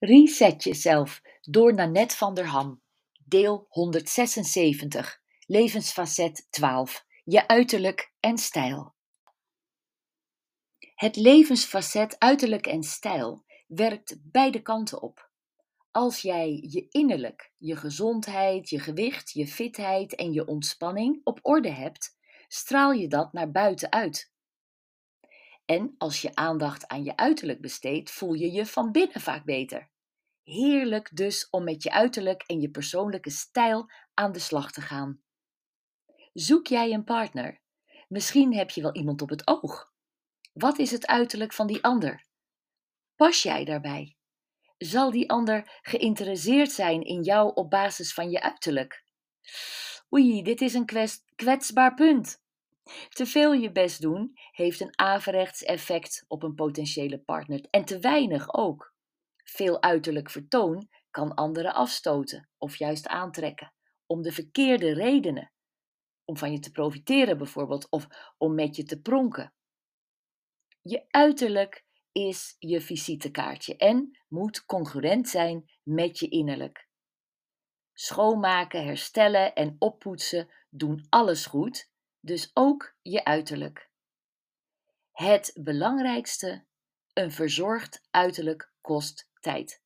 Reset 0.00 0.64
jezelf 0.64 1.22
door 1.40 1.74
Nanette 1.74 2.16
van 2.16 2.34
der 2.34 2.46
Ham. 2.46 2.82
Deel 3.24 3.66
176. 3.68 5.20
Levensfacet 5.46 6.46
12. 6.50 7.04
Je 7.24 7.48
uiterlijk 7.48 8.12
en 8.20 8.38
stijl. 8.38 8.94
Het 10.94 11.16
levensfacet 11.16 12.18
uiterlijk 12.18 12.66
en 12.66 12.82
stijl 12.82 13.44
werkt 13.66 14.16
beide 14.22 14.62
kanten 14.62 15.02
op. 15.02 15.30
Als 15.90 16.20
jij 16.20 16.66
je 16.68 16.86
innerlijk, 16.88 17.52
je 17.56 17.76
gezondheid, 17.76 18.68
je 18.68 18.78
gewicht, 18.78 19.30
je 19.30 19.46
fitheid 19.46 20.14
en 20.14 20.32
je 20.32 20.46
ontspanning 20.46 21.20
op 21.24 21.38
orde 21.42 21.70
hebt, 21.70 22.16
straal 22.48 22.92
je 22.92 23.08
dat 23.08 23.32
naar 23.32 23.50
buiten 23.50 23.92
uit. 23.92 24.32
En 25.70 25.94
als 25.98 26.22
je 26.22 26.34
aandacht 26.34 26.86
aan 26.86 27.04
je 27.04 27.16
uiterlijk 27.16 27.60
besteedt, 27.60 28.10
voel 28.10 28.32
je 28.32 28.52
je 28.52 28.66
van 28.66 28.92
binnen 28.92 29.20
vaak 29.20 29.44
beter. 29.44 29.90
Heerlijk 30.42 31.16
dus 31.16 31.50
om 31.50 31.64
met 31.64 31.82
je 31.82 31.90
uiterlijk 31.90 32.42
en 32.42 32.60
je 32.60 32.70
persoonlijke 32.70 33.30
stijl 33.30 33.90
aan 34.14 34.32
de 34.32 34.38
slag 34.38 34.72
te 34.72 34.80
gaan. 34.80 35.22
Zoek 36.32 36.66
jij 36.66 36.92
een 36.92 37.04
partner? 37.04 37.60
Misschien 38.08 38.54
heb 38.54 38.70
je 38.70 38.82
wel 38.82 38.94
iemand 38.94 39.22
op 39.22 39.28
het 39.28 39.46
oog. 39.46 39.92
Wat 40.52 40.78
is 40.78 40.90
het 40.90 41.06
uiterlijk 41.06 41.52
van 41.52 41.66
die 41.66 41.82
ander? 41.82 42.26
Pas 43.16 43.42
jij 43.42 43.64
daarbij? 43.64 44.16
Zal 44.78 45.10
die 45.10 45.30
ander 45.30 45.78
geïnteresseerd 45.82 46.72
zijn 46.72 47.02
in 47.02 47.22
jou 47.22 47.54
op 47.54 47.70
basis 47.70 48.14
van 48.14 48.30
je 48.30 48.42
uiterlijk? 48.42 49.04
Oei, 50.14 50.42
dit 50.42 50.60
is 50.60 50.74
een 50.74 51.14
kwetsbaar 51.34 51.94
punt. 51.94 52.42
Te 53.08 53.26
veel 53.26 53.52
je 53.52 53.72
best 53.72 54.00
doen 54.00 54.32
heeft 54.50 54.80
een 54.80 54.98
averechts 54.98 55.62
effect 55.62 56.24
op 56.28 56.42
een 56.42 56.54
potentiële 56.54 57.18
partner 57.18 57.66
en 57.70 57.84
te 57.84 57.98
weinig 57.98 58.54
ook. 58.54 58.94
Veel 59.44 59.82
uiterlijk 59.82 60.30
vertoon 60.30 60.88
kan 61.10 61.34
anderen 61.34 61.74
afstoten 61.74 62.48
of 62.58 62.76
juist 62.76 63.06
aantrekken, 63.06 63.74
om 64.06 64.22
de 64.22 64.32
verkeerde 64.32 64.92
redenen. 64.92 65.52
Om 66.24 66.36
van 66.36 66.52
je 66.52 66.58
te 66.58 66.70
profiteren 66.70 67.38
bijvoorbeeld, 67.38 67.90
of 67.90 68.06
om 68.38 68.54
met 68.54 68.76
je 68.76 68.82
te 68.82 69.00
pronken. 69.00 69.54
Je 70.82 71.04
uiterlijk 71.08 71.84
is 72.12 72.56
je 72.58 72.80
visitekaartje 72.80 73.76
en 73.76 74.18
moet 74.28 74.64
congruent 74.64 75.28
zijn 75.28 75.70
met 75.82 76.18
je 76.18 76.28
innerlijk. 76.28 76.88
Schoonmaken, 77.92 78.84
herstellen 78.84 79.54
en 79.54 79.76
oppoetsen 79.78 80.50
doen 80.68 81.06
alles 81.08 81.46
goed, 81.46 81.90
dus 82.20 82.50
ook 82.54 82.94
je 83.02 83.24
uiterlijk. 83.24 83.90
Het 85.12 85.50
belangrijkste: 85.60 86.64
een 87.12 87.32
verzorgd 87.32 88.06
uiterlijk 88.10 88.72
kost 88.80 89.28
tijd. 89.40 89.82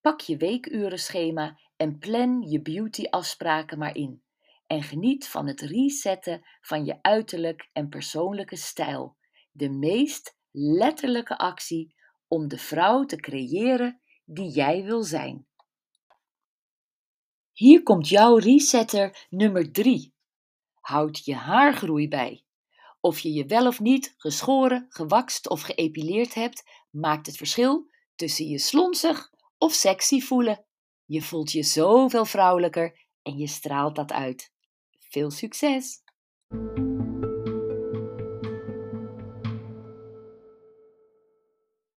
Pak 0.00 0.20
je 0.20 0.36
weekurenschema 0.36 1.58
en 1.76 1.98
plan 1.98 2.42
je 2.42 2.62
beautyafspraken 2.62 3.78
maar 3.78 3.96
in. 3.96 4.22
En 4.66 4.82
geniet 4.82 5.28
van 5.28 5.46
het 5.46 5.60
resetten 5.60 6.46
van 6.60 6.84
je 6.84 6.98
uiterlijk 7.02 7.68
en 7.72 7.88
persoonlijke 7.88 8.56
stijl. 8.56 9.16
De 9.50 9.70
meest 9.70 10.36
letterlijke 10.50 11.38
actie 11.38 11.94
om 12.26 12.48
de 12.48 12.58
vrouw 12.58 13.04
te 13.04 13.16
creëren 13.16 14.00
die 14.24 14.50
jij 14.50 14.84
wil 14.84 15.02
zijn. 15.02 15.46
Hier 17.52 17.82
komt 17.82 18.08
jouw 18.08 18.36
resetter 18.36 19.26
nummer 19.30 19.72
3. 19.72 20.14
Houd 20.88 21.24
je 21.24 21.34
haargroei 21.34 22.08
bij. 22.08 22.44
Of 23.00 23.18
je 23.18 23.32
je 23.32 23.46
wel 23.46 23.66
of 23.66 23.80
niet 23.80 24.14
geschoren, 24.16 24.86
gewakst 24.88 25.48
of 25.48 25.62
geëpileerd 25.62 26.34
hebt, 26.34 26.64
maakt 26.90 27.26
het 27.26 27.36
verschil 27.36 27.90
tussen 28.16 28.46
je 28.46 28.58
slonsig 28.58 29.30
of 29.58 29.72
sexy 29.72 30.20
voelen. 30.20 30.64
Je 31.04 31.22
voelt 31.22 31.52
je 31.52 31.62
zoveel 31.62 32.24
vrouwelijker 32.24 33.06
en 33.22 33.36
je 33.36 33.46
straalt 33.46 33.96
dat 33.96 34.12
uit. 34.12 34.52
Veel 34.98 35.30
succes! 35.30 36.02